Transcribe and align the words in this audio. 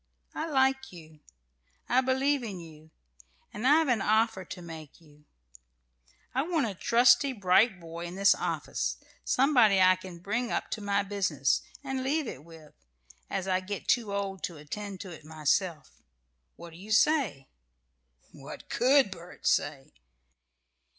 I 0.33 0.49
like 0.49 0.91
you; 0.91 1.19
I 1.87 2.01
believe 2.01 2.41
in 2.41 2.59
you; 2.59 2.89
and 3.53 3.67
I've 3.67 3.87
an 3.87 4.01
offer 4.01 4.43
to 4.43 4.59
make 4.59 4.93
to 4.93 5.05
you: 5.05 5.25
I 6.33 6.41
want 6.41 6.65
a 6.65 6.73
trusty, 6.73 7.33
bright 7.33 7.79
boy 7.79 8.05
in 8.07 8.15
this 8.15 8.33
office, 8.33 8.97
somebody 9.23 9.79
I 9.79 9.95
can 9.95 10.17
bring 10.17 10.51
up 10.51 10.71
to 10.71 10.81
my 10.81 11.03
business, 11.03 11.61
and 11.83 12.03
leave 12.03 12.25
it 12.27 12.43
with, 12.43 12.73
as 13.29 13.47
I 13.47 13.59
get 13.59 13.87
too 13.87 14.11
old 14.11 14.41
to 14.45 14.57
attend 14.57 14.99
to 15.01 15.11
it 15.11 15.23
myself. 15.23 16.01
What 16.55 16.71
do 16.71 16.77
you 16.77 16.91
say?" 16.91 17.47
What 18.31 18.69
could 18.69 19.11
Bert 19.11 19.45
say? 19.45 19.93